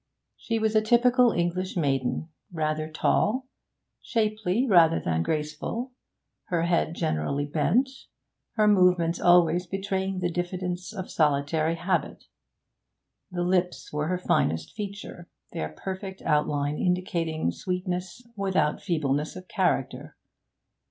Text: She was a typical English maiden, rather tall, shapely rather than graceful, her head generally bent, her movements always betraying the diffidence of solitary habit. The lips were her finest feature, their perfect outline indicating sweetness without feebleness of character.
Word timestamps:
She 0.35 0.57
was 0.57 0.75
a 0.75 0.81
typical 0.81 1.31
English 1.31 1.77
maiden, 1.77 2.29
rather 2.51 2.89
tall, 2.89 3.47
shapely 4.01 4.65
rather 4.65 4.99
than 4.99 5.21
graceful, 5.21 5.91
her 6.45 6.63
head 6.63 6.95
generally 6.95 7.45
bent, 7.45 7.87
her 8.53 8.67
movements 8.67 9.19
always 9.21 9.67
betraying 9.67 10.17
the 10.17 10.31
diffidence 10.31 10.91
of 10.91 11.11
solitary 11.11 11.75
habit. 11.75 12.23
The 13.29 13.43
lips 13.43 13.93
were 13.93 14.07
her 14.07 14.17
finest 14.17 14.71
feature, 14.73 15.29
their 15.51 15.69
perfect 15.69 16.23
outline 16.23 16.79
indicating 16.79 17.51
sweetness 17.51 18.23
without 18.35 18.81
feebleness 18.81 19.35
of 19.35 19.47
character. 19.47 20.15